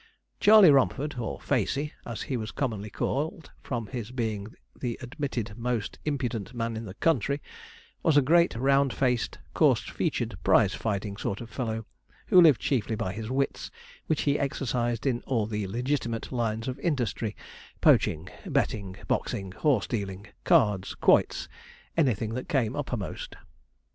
Charley 0.39 0.71
Romford, 0.71 1.19
or 1.19 1.39
Facey, 1.39 1.93
as 2.07 2.23
he 2.23 2.35
was 2.35 2.49
commonly 2.49 2.89
called, 2.89 3.51
from 3.61 3.85
his 3.85 4.09
being 4.09 4.47
the 4.75 4.97
admitted 4.99 5.55
most 5.55 5.99
impudent 6.05 6.55
man 6.55 6.75
in 6.75 6.85
the 6.85 6.95
country, 6.95 7.39
was 8.01 8.17
a 8.17 8.23
great, 8.23 8.55
round 8.55 8.93
faced, 8.93 9.37
coarse 9.53 9.83
featured, 9.87 10.35
prize 10.43 10.73
fighting 10.73 11.17
sort 11.17 11.39
of 11.39 11.51
fellow, 11.51 11.85
who 12.29 12.41
lived 12.41 12.59
chiefly 12.59 12.95
by 12.95 13.13
his 13.13 13.29
wits, 13.29 13.69
which 14.07 14.23
he 14.23 14.39
exercised 14.39 15.05
in 15.05 15.21
all 15.27 15.45
the 15.45 15.67
legitimate 15.67 16.31
lines 16.31 16.67
of 16.67 16.79
industry 16.79 17.35
poaching, 17.79 18.27
betting, 18.47 18.95
boxing, 19.07 19.51
horse 19.51 19.85
dealing, 19.85 20.25
cards, 20.45 20.95
quoits 20.95 21.47
anything 21.95 22.33
that 22.33 22.49
came 22.49 22.75
uppermost. 22.75 23.35